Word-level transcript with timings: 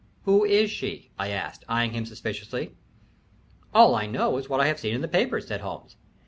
"Who 0.25 0.43
is 0.45 0.71
she?" 0.71 1.11
I 1.19 1.29
asked, 1.29 1.63
eying 1.69 1.91
him 1.91 2.07
suspiciously. 2.07 2.71
"All 3.71 3.93
I 3.93 4.07
know 4.07 4.37
is 4.39 4.49
what 4.49 4.59
I 4.59 4.65
have 4.65 4.79
seen 4.79 4.95
in 4.95 5.01
the 5.01 5.07
papers," 5.07 5.45
said 5.45 5.61
Holmes. 5.61 5.95